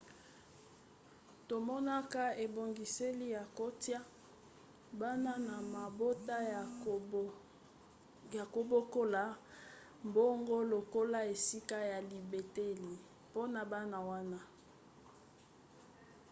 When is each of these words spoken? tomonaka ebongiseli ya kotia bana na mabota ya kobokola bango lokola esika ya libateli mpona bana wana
tomonaka 1.47 2.23
ebongiseli 2.45 3.27
ya 3.37 3.43
kotia 3.57 3.99
bana 4.99 5.33
na 5.47 5.55
mabota 5.73 6.37
ya 8.35 8.41
kobokola 8.53 9.23
bango 10.15 10.57
lokola 10.71 11.19
esika 11.33 11.77
ya 11.91 11.99
libateli 12.11 12.91
mpona 13.29 13.61
bana 13.71 13.97
wana 14.09 14.39